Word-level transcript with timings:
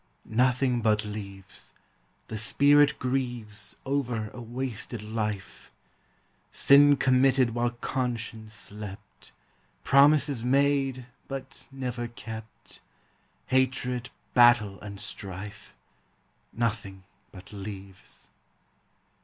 Nothing 0.25 0.81
but 0.81 1.05
leaves; 1.05 1.73
the 2.27 2.39
spirit 2.39 2.97
grieves 2.97 3.75
Over 3.85 4.31
a 4.31 4.41
wasted 4.41 5.03
life; 5.03 5.71
Sin 6.51 6.97
committed 6.97 7.51
while 7.53 7.69
conscience 7.69 8.55
slept, 8.55 9.31
Promises 9.83 10.43
made, 10.43 11.05
but 11.27 11.67
never 11.71 12.07
kept, 12.07 12.79
Hatred, 13.45 14.09
battle, 14.33 14.81
and 14.81 14.99
strife; 14.99 15.75
Xotliiny 16.59 17.01
hut 17.31 17.53
leaves! 17.53 18.29